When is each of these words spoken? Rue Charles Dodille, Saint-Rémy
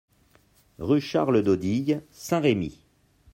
Rue 0.79 0.99
Charles 0.99 1.43
Dodille, 1.43 2.01
Saint-Rémy 2.09 2.79